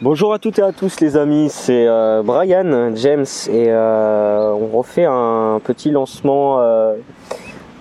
[0.00, 4.68] Bonjour à toutes et à tous les amis, c'est euh, Brian, James et euh, on
[4.78, 6.60] refait un petit lancement.
[6.60, 6.94] Euh,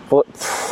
[0.10, 0.24] oh,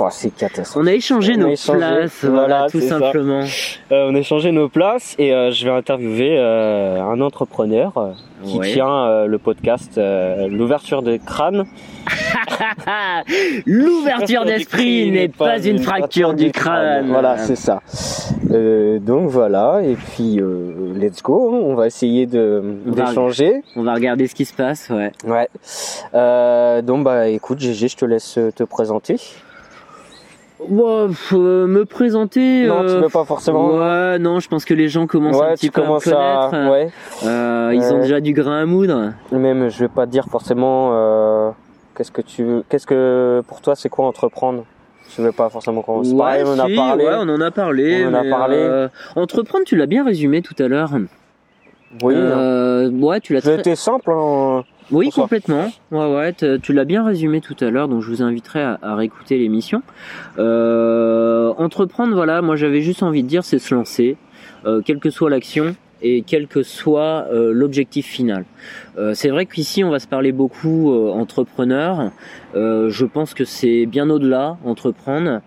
[0.10, 0.84] c'est catastrophique.
[0.84, 3.44] On a échangé On a nos échangé, places, voilà, voilà, tout simplement.
[3.92, 8.12] Euh, on a échangé nos places et euh, je vais interviewer euh, un entrepreneur euh,
[8.44, 8.74] qui Ouais.
[8.74, 11.66] tient euh, le podcast euh, L'ouverture de crâne.
[13.68, 17.08] L'ouverture d'esprit n'est pas une fracture du crâne.
[17.10, 17.82] Voilà, c'est ça.
[18.56, 21.60] Euh, donc voilà, et puis euh, let's go, hein.
[21.64, 23.64] on va essayer de d'échanger.
[23.76, 25.12] On va regarder ce qui se passe, ouais.
[25.28, 25.50] Ouais.
[26.14, 29.18] Euh, donc bah écoute GG, je te laisse te présenter.
[30.72, 31.08] Euh,
[31.68, 32.66] me présenter.
[32.68, 33.76] Non, tu veux pas forcément.
[33.76, 35.96] Ouais, non, je pense que les gens commencent un Ouais, petit tu peu à me
[35.98, 36.00] à.
[36.50, 36.72] connaître.
[36.72, 36.90] Ouais.
[37.76, 38.02] Ils ont Ouais.
[38.02, 39.12] déjà du grain à moudre.
[39.32, 41.54] Même, je vais pas te dire forcément.
[41.96, 44.64] Qu'est-ce que tu veux Qu'est-ce que pour toi c'est quoi entreprendre?
[45.18, 46.12] Je vais pas forcément commencer.
[46.12, 47.06] Ouais, Pareil, on a si, parlé.
[47.06, 48.06] ouais, on en a parlé.
[48.06, 48.58] On en a parlé.
[48.58, 50.92] euh, entreprendre, tu l'as bien résumé tout à l'heure.
[52.04, 52.14] Oui.
[52.16, 53.42] Euh, ouais, tu l'as.
[53.42, 54.12] C'était simple.
[54.12, 54.64] Hein.
[54.92, 55.72] Oui, complètement.
[55.92, 58.96] Ouais, ouais, tu l'as bien résumé tout à l'heure, donc je vous inviterai à, à
[58.96, 59.82] réécouter l'émission.
[60.38, 64.18] Euh, entreprendre, voilà, moi j'avais juste envie de dire, c'est se lancer,
[64.66, 65.76] euh, quelle que soit l'action
[66.08, 68.46] et quel que soit euh, l'objectif final.
[68.98, 72.12] Euh, c'est vrai qu'ici on va se parler beaucoup euh, entrepreneur.
[72.56, 75.42] Euh, je pense que c'est bien au-delà entreprendre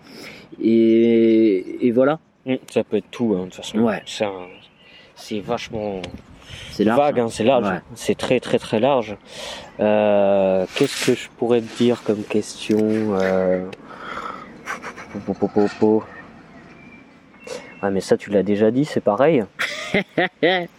[0.61, 3.35] et, et voilà, Mm, Ça peut être tout.
[3.35, 3.79] Hein, de toute façon.
[3.79, 4.01] Ouais.
[5.15, 6.01] C'est vachement
[6.71, 6.97] c'est large.
[6.99, 7.19] vague.
[7.19, 7.67] Hein, c'est large.
[7.67, 7.81] Ouais.
[7.95, 9.17] C'est très très très large.
[9.77, 13.15] Qu'est-ce que je pourrais te dire comme question.
[17.81, 19.43] Ah mais ça tu l'as déjà dit, c'est pareil.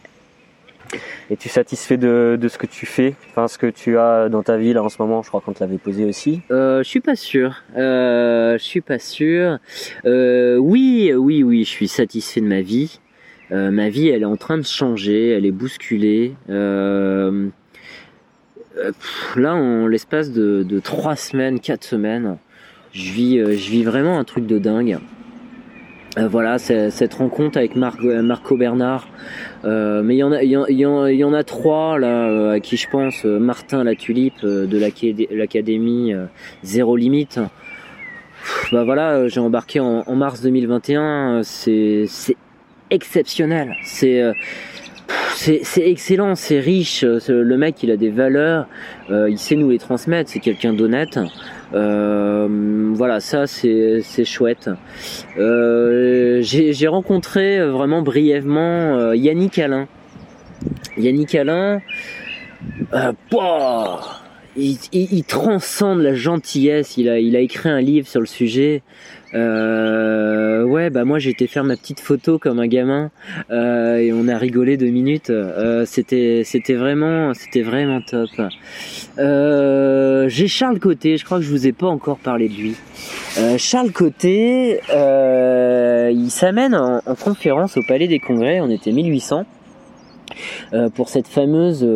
[1.30, 3.14] Es-tu satisfait de, ce que tu fais?
[3.30, 5.22] Enfin, ce que tu as dans ta vie là en ce moment?
[5.22, 6.42] Je crois qu'on te l'avait posé aussi.
[6.50, 7.62] Euh, je suis pas sûr.
[7.76, 9.58] Euh, je suis pas sûr.
[10.04, 13.00] Euh, oui, oui, oui, je suis satisfait de ma vie.
[13.52, 16.34] Ma vie, elle est en train de changer, elle est bousculée.
[16.48, 17.32] Là,
[19.54, 22.38] en l'espace de, de trois semaines, quatre semaines,
[22.92, 25.00] je vis, je vis vraiment un truc de dingue.
[26.18, 29.08] Euh, voilà, cette rencontre avec euh, Marco Bernard.
[29.64, 33.24] Euh, mais il y en a, il y a trois là à qui je pense.
[33.24, 36.12] Martin La Tulipe de l'Acadé- l'Académie
[36.62, 37.38] Zéro Limite.
[38.72, 41.02] Bah voilà, j'ai embarqué en, mars 2021.
[41.02, 42.36] euh, C'est
[42.90, 43.74] exceptionnel.
[43.84, 44.20] C'est
[45.40, 47.02] c'est excellent, c'est riche.
[47.02, 48.66] euh, Le mec, il a des valeurs.
[49.10, 50.30] euh, il sait nous les transmettre.
[50.30, 51.18] C'est quelqu'un d'honnête.
[51.72, 54.68] Euh, voilà, ça c'est chouette.
[55.38, 59.88] Euh, J'ai rencontré vraiment brièvement Yannick Alain.
[60.98, 61.80] Yannick Alain,
[64.56, 66.98] il, transcende la gentillesse.
[66.98, 68.82] Il a écrit un livre sur le sujet.
[69.34, 73.10] Euh, ouais, bah moi j'ai été faire ma petite photo comme un gamin
[73.50, 75.30] euh, et on a rigolé deux minutes.
[75.30, 78.30] Euh, c'était, c'était vraiment, c'était vraiment top.
[79.18, 81.16] Euh, j'ai Charles Côté.
[81.16, 82.74] Je crois que je vous ai pas encore parlé de lui.
[83.58, 88.60] Charles Côté, il s'amène en, en conférence au Palais des Congrès.
[88.60, 89.44] On était 1800
[90.72, 91.86] euh, pour cette fameuse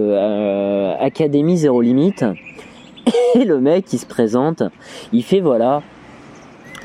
[1.00, 2.24] Académie Zéro Limite.
[3.34, 4.62] Et le mec, il se présente,
[5.12, 5.82] il fait voilà.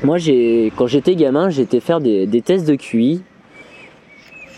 [0.02, 3.22] Moi, j'ai quand j'étais gamin, j'étais faire des, des tests de QI.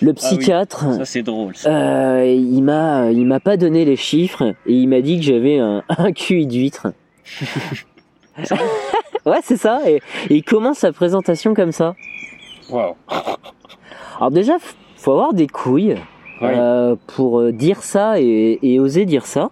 [0.00, 1.54] Le psychiatre, Ça c'est drôle.
[1.54, 1.70] ça.
[1.70, 5.58] euh, il m'a, il m'a pas donné les chiffres et il m'a dit que j'avais
[5.60, 6.88] un, un QI d'huître.
[9.26, 9.80] ouais, c'est ça.
[9.88, 9.96] Et,
[10.28, 11.94] et il commence sa présentation comme ça.
[12.70, 12.94] Waouh.
[14.16, 14.54] Alors déjà,
[14.96, 15.94] faut avoir des couilles
[16.42, 19.50] euh, pour euh, dire ça et, et oser dire ça.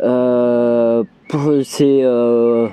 [0.00, 2.68] Euh, pour- c'est euh,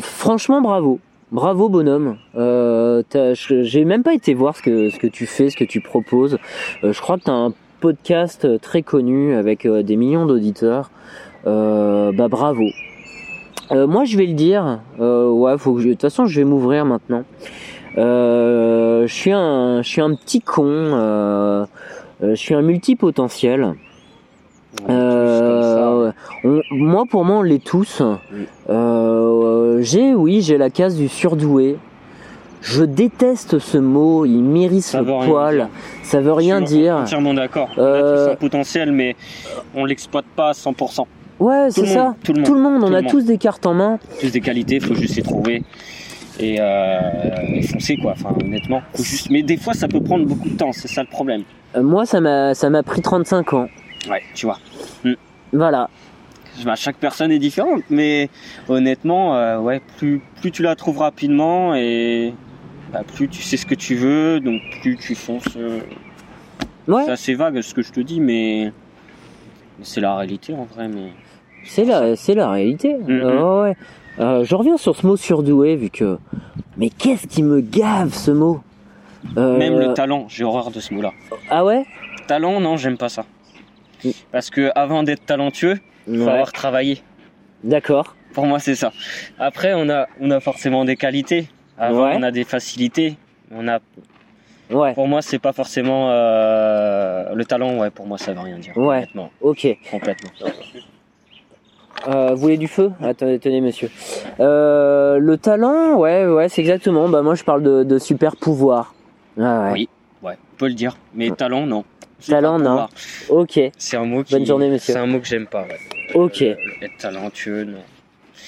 [0.00, 0.98] franchement bravo.
[1.32, 2.16] Bravo bonhomme.
[2.36, 3.02] Euh,
[3.34, 6.38] J'ai même pas été voir ce que, ce que tu fais, ce que tu proposes.
[6.82, 10.26] Euh, je crois que tu as un podcast euh, très connu avec euh, des millions
[10.26, 10.90] d'auditeurs.
[11.46, 12.64] Euh, bah bravo.
[13.70, 14.80] Euh, moi je vais le dire.
[14.98, 17.22] Euh, ouais, faut que je- de toute façon je vais m'ouvrir maintenant.
[17.96, 20.64] Euh, je suis un, je suis un petit con.
[20.66, 21.64] euh,
[22.22, 23.74] euh, je suis un multipotentiel.
[24.88, 26.12] Euh,
[26.44, 28.02] on- moi, pour moi, on l'est tous.
[28.68, 29.29] Euh,
[29.82, 31.76] j'ai, oui, j'ai la case du surdoué.
[32.62, 34.26] Je déteste ce mot.
[34.26, 35.68] Il mérite Ça le poil.
[36.02, 36.96] Ça veut rien Je suis dire.
[36.96, 37.70] Entièrement d'accord.
[37.76, 39.16] On Euh, a tous un potentiel, mais
[39.74, 41.06] on l'exploite pas à 100%.
[41.38, 42.04] Ouais, c'est ça.
[42.04, 42.46] monde, tout le monde.
[42.46, 42.80] Tout le monde.
[42.80, 43.10] Tout On a monde.
[43.10, 43.98] tous des cartes en main.
[44.20, 45.62] Tous des qualités, faut juste les trouver
[46.38, 48.12] et, euh, foncer quoi.
[48.12, 48.82] Enfin, honnêtement.
[48.94, 49.30] Faut juste...
[49.30, 50.72] Mais des fois, ça peut prendre beaucoup de temps.
[50.72, 51.44] C'est ça le problème.
[51.76, 53.68] Euh, moi, ça m'a, ça m'a pris 35 ans.
[54.10, 54.58] Ouais, tu vois.
[55.52, 55.88] Voilà.
[56.64, 58.28] Bah, chaque personne est différente, mais
[58.68, 62.34] honnêtement, euh, ouais, plus plus tu la trouves rapidement et
[62.92, 65.56] bah, plus tu sais ce que tu veux, donc plus tu fonces.
[65.56, 65.80] euh,
[66.88, 67.04] Ouais.
[67.04, 68.72] C'est assez vague ce que je te dis, mais
[69.78, 70.88] mais c'est la réalité en vrai.
[70.88, 71.12] Mais
[71.64, 72.94] C'est la, c'est la réalité.
[72.96, 73.10] Mhm.
[73.10, 73.76] Euh, ouais.
[74.18, 76.18] Euh, je reviens sur ce mot surdoué, vu que.
[76.76, 78.60] Mais qu'est-ce qui me gave ce mot?
[79.36, 81.12] Euh, même le talent, j'ai horreur de ce mot-là.
[81.50, 81.84] Ah ouais?
[82.26, 83.24] Talent, non, j'aime pas ça.
[84.04, 84.10] Mm.
[84.32, 86.28] Parce que avant d'être talentueux, faut Ouais.
[86.30, 87.02] avoir travaillé.
[87.64, 88.16] D'accord.
[88.32, 88.92] Pour moi, c'est ça.
[89.38, 91.48] Après, on a, on a forcément des qualités.
[91.78, 92.14] Avant, Ouais.
[92.16, 93.16] on a des facilités.
[93.50, 93.80] On a,
[94.70, 94.94] Ouais.
[94.94, 97.76] pour moi, c'est pas forcément euh, le talent.
[97.78, 98.76] Ouais, pour moi, ça veut rien dire.
[98.76, 99.00] Ouais.
[99.00, 99.30] Complètement.
[99.40, 99.66] Ok.
[99.90, 100.30] Complètement.
[102.08, 102.92] Euh, vous voulez du feu?
[103.02, 103.90] Attendez, tenez, monsieur.
[104.38, 107.08] Euh, le talent, ouais, ouais, c'est exactement.
[107.10, 108.94] Bah moi, je parle de, de super pouvoir.
[109.38, 109.72] Ah ouais.
[109.72, 109.88] Oui.
[110.22, 110.96] Ouais, on peut le dire.
[111.14, 111.84] Mais talent, non.
[112.26, 112.86] Talent, non.
[113.28, 113.58] Ok.
[113.78, 114.34] C'est un mot qui.
[114.34, 114.92] Bonne journée, monsieur.
[114.94, 115.62] C'est un mot que j'aime pas.
[115.62, 115.78] Ouais.
[116.14, 116.42] Ok.
[116.42, 117.78] Euh, être talentueux, non.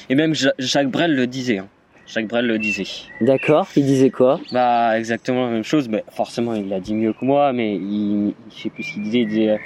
[0.09, 1.59] Et même Ja- Jacques Brel le disait.
[1.59, 1.69] hein.
[2.07, 2.85] Jacques Brel le disait.
[3.21, 3.67] D'accord.
[3.77, 4.39] Il disait quoi?
[4.53, 8.35] Bah exactement la même chose, mais forcément il l'a dit mieux que moi, mais il,
[8.55, 9.57] je sais plus ce qu'il disait, il disait euh,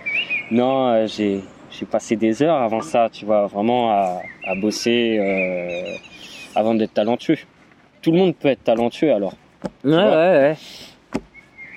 [0.53, 1.41] non euh, j'ai
[1.73, 5.19] j'ai passé des heures avant ça, tu vois, vraiment à, à bosser
[6.55, 7.37] avant d'être talentueux.
[8.03, 9.35] Tout le monde peut être talentueux alors,
[9.85, 10.57] Ouais, ouais, ouais.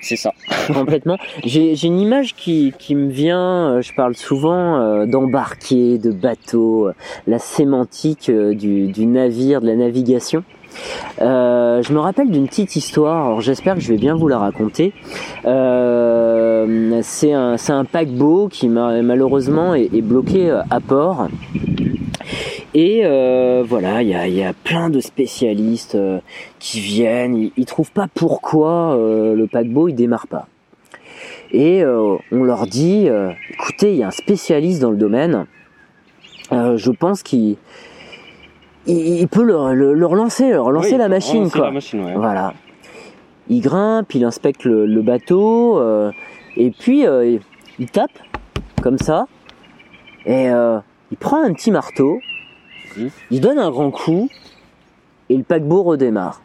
[0.00, 0.32] C'est ça.
[0.72, 1.16] Complètement.
[1.44, 6.94] J'ai une image qui, me vient, euh, je parle souvent euh, d'embarquer, de bateau, euh,
[7.26, 10.42] la sémantique du, navire, de la navigation.
[11.18, 14.92] Je me rappelle d'une petite histoire, alors j'espère que je vais bien vous la raconter.
[17.02, 21.28] C'est un, paquebot qui ma- malheureusement est, est bloqué à port.
[22.72, 26.20] Et euh, voilà, il y a, il y a plein de spécialistes euh,
[26.60, 30.46] qui viennent, ils, ils trouvent pas pourquoi euh, le paquebot il démarre pas.
[31.52, 35.46] Et euh, on leur dit, euh, écoutez, il y a un spécialiste dans le domaine,
[36.52, 37.56] euh, je pense qu'il
[38.86, 41.66] il, il peut leur, leur, lancer, leur lancer Oui, la machine relancer quoi.
[41.66, 42.14] La machine, ouais.
[42.14, 42.54] Voilà.
[43.48, 46.12] Il grimpe, il inspecte le, le bateau, euh,
[46.56, 47.38] et puis euh,
[47.80, 48.16] il, tape,
[48.80, 49.26] comme ça,
[50.24, 50.78] et euh,
[51.10, 52.20] il prend un petit marteau.
[53.30, 54.28] Il donne un grand coup,
[55.28, 56.40] et le paquebot redémarre.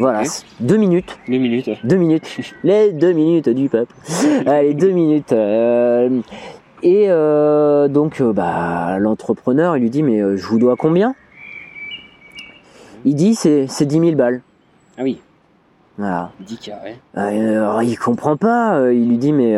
[0.00, 0.22] Voilà,
[0.58, 1.68] deux minutes, Deux minutes.
[1.68, 1.78] ouais.
[1.84, 3.94] deux minutes, les deux minutes du peuple.
[4.46, 5.32] Allez, deux minutes.
[5.32, 6.20] euh,
[6.82, 11.14] et euh, donc, euh, bah, l'entrepreneur, il lui dit, mais euh, je vous dois combien?
[13.04, 14.40] Il dit, c'est c'est 10 000 balles.
[14.98, 15.20] Ah oui,
[15.98, 16.32] Voilà.
[16.40, 16.96] 10 carrés.
[17.16, 18.90] Euh, alors, il comprend pas.
[18.92, 19.56] Il lui dit mais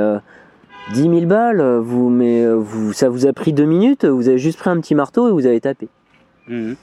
[0.92, 4.04] 10 000 balles, vous, mais vous, ça vous a pris deux minutes.
[4.04, 5.88] Vous avez juste pris un petit marteau et vous avez tapé.
[6.48, 6.76] Mhm.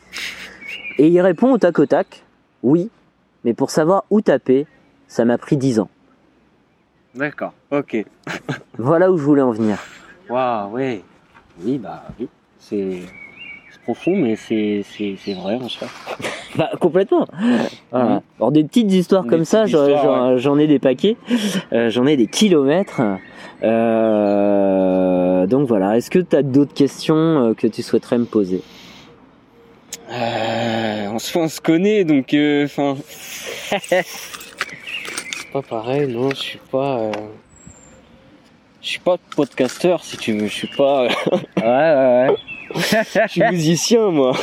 [0.98, 2.24] Et il répond au tac au tac,
[2.62, 2.90] oui,
[3.44, 4.68] mais pour savoir où taper,
[5.08, 5.90] ça m'a pris 10 ans.
[7.16, 8.06] D'accord, ok.
[8.78, 9.78] Voilà où je voulais en venir.
[10.30, 11.04] Waouh, ouais.
[11.64, 12.28] Oui, bah oui.
[12.60, 13.02] C'est
[13.84, 15.88] profond, mais c'est c'est- c'est vrai en soi.
[16.56, 17.28] Bah, complètement.
[17.92, 18.22] Voilà.
[18.38, 21.18] Alors des petites histoires Des comme ça, petites j'en ai des paquets,
[21.72, 23.02] Euh, j'en ai des kilomètres.
[23.64, 25.98] Euh, donc voilà.
[25.98, 28.62] Est-ce que tu as d'autres questions euh, que tu souhaiterais me poser?
[30.12, 32.36] Euh, en soi, on se connaît, donc
[32.66, 32.98] enfin.
[33.82, 34.06] c'est
[35.52, 36.30] pas pareil, non.
[36.30, 37.10] Je suis pas.
[38.82, 40.46] Je suis pas podcasteur, si tu veux.
[40.48, 41.04] Je suis pas.
[41.08, 41.10] Ouais,
[41.58, 42.36] ouais, ouais.
[43.26, 44.34] Je suis musicien, moi.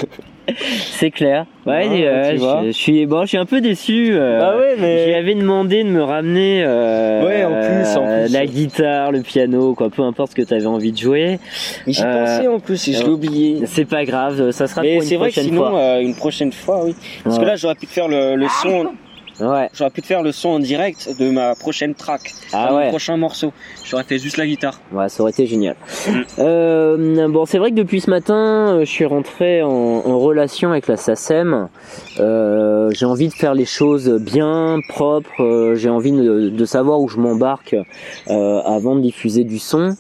[0.99, 1.47] C'est clair.
[1.65, 2.63] Ouais, Ouais, euh, tu je, vois.
[2.67, 4.11] je suis bon, je suis un peu déçu.
[4.15, 6.63] euh, Bah ouais, mais- J'y avais demandé de me ramener.
[6.65, 8.33] euh, Ouais, en plus, en euh, plus.
[8.33, 11.39] La guitare, le piano, quoi, peu importe ce que tu avais envie de jouer.
[11.87, 13.59] Mais j'y Euh, pensais en plus et je l'ai oublié.
[13.67, 16.01] C'est pas grave, ça sera Mais pour une c'est vrai que sinon, fois.
[16.01, 16.97] une prochaine fois, oui.
[17.23, 18.87] Parce que là, j'aurais pu te faire le, le son.
[19.41, 19.69] Ouais.
[19.73, 22.79] J'aurais pu te faire le son en direct de ma prochaine track, Ah de mon
[22.79, 22.89] ouais.
[22.89, 23.53] prochain morceau.
[23.85, 24.79] J'aurais fait juste la guitare.
[24.93, 25.77] Ouais, ça aurait été génial.
[26.09, 26.13] Mm.
[26.39, 28.35] Euh, bon, c'est vrai que depuis ce matin,
[28.75, 31.69] euh, je suis rentré en, en relation avec la SACEM.
[32.19, 35.43] Euh, j'ai envie de faire les choses bien, propres.
[35.43, 37.75] euh, j'ai envie de, de savoir où je m'embarque
[38.29, 39.95] euh, avant de diffuser du son.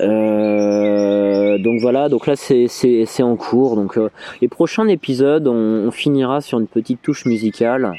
[0.00, 3.76] Euh, donc voilà, donc là c'est en cours.
[3.76, 7.92] Donc euh, les prochains épisodes, on, on finira sur une petite touche musicale.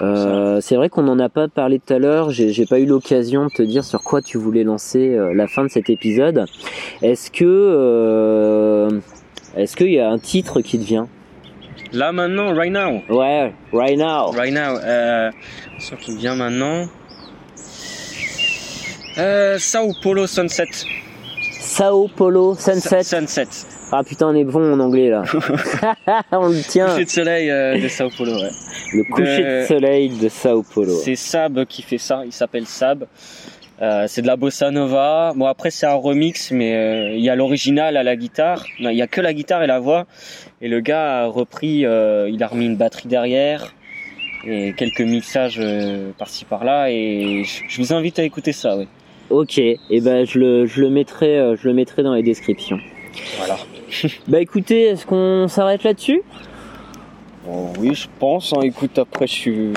[0.00, 2.30] Euh, c'est vrai qu'on n'en a pas parlé tout à l'heure.
[2.30, 5.64] J'ai pas eu l'occasion de te dire sur quoi tu voulais lancer euh, la fin
[5.64, 6.46] de cet épisode.
[7.02, 9.00] Est-ce que euh,
[9.56, 11.08] est-ce qu'il y a un titre qui te vient?
[11.92, 13.02] Là, maintenant, right now.
[13.10, 14.30] Ouais, right now.
[14.30, 14.78] Right now.
[14.78, 15.30] Euh,
[16.00, 16.86] qui vient maintenant.
[19.18, 20.86] Euh, Sao Paulo Sunset.
[21.60, 23.02] Sao Paulo Sunset.
[23.02, 23.48] Sunset.
[23.94, 25.22] Ah putain, on est bon en anglais là.
[26.32, 26.88] on le tient.
[26.88, 28.50] Coucher de soleil euh, de Sao Paulo, ouais.
[28.92, 30.92] Le coucher de de- soleil de Sao Paulo.
[31.02, 33.06] C'est Sab qui fait ça, il s'appelle Sab.
[33.80, 35.32] Euh, c'est de la bossa nova.
[35.34, 38.64] Bon après c'est un remix, mais euh, il y a l'original à la guitare.
[38.80, 40.06] Non, il y a que la guitare et la voix.
[40.60, 43.74] Et le gars a repris, euh, il a remis une batterie derrière.
[44.46, 45.60] et quelques mixages
[46.18, 46.90] par-ci par-là.
[46.90, 48.76] Et je, vous invite à écouter ça.
[48.76, 48.86] Ouais.
[49.30, 52.78] Ok, et ben je le, je le mettrai, je le mettrai dans les descriptions.
[53.38, 53.56] Voilà.
[54.28, 56.22] Bah écoutez, est-ce qu'on s'arrête là-dessus?
[57.46, 58.52] Oui, je pense.
[58.52, 58.60] hein.
[58.62, 59.72] Écoute, après, je suis,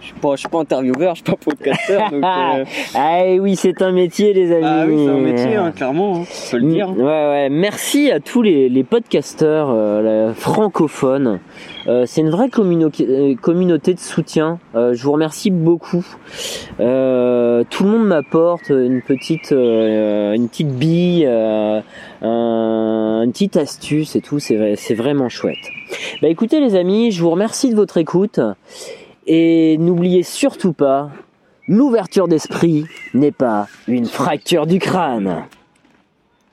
[0.00, 2.02] je suis pas, je suis pas intervieweur, je suis pas podcasteur.
[2.10, 2.64] donc, euh,
[2.94, 4.64] Ah oui, c'est un métier, les amis.
[4.66, 6.16] Ah oui, c'est un métier, hein, clairement.
[6.18, 6.90] Hein, faut le dire.
[6.96, 7.48] Ouais, ouais.
[7.50, 11.40] Merci à tous les, les podcasteurs euh, francophones.
[11.86, 14.58] Euh, c'est une vraie euh, communauté de soutien.
[14.74, 16.04] Euh, je vous remercie beaucoup.
[16.80, 21.80] Euh, tout le monde m'apporte une petite, euh, une petite bille, euh,
[22.22, 24.38] un- une petite astuce et tout.
[24.38, 25.58] C'est c'est vraiment chouette.
[26.22, 28.40] Bah écoutez les amis, je vous remercie de votre écoute
[29.26, 31.10] et n'oubliez surtout pas,
[31.68, 35.44] l'ouverture d'esprit n'est pas une fracture du crâne.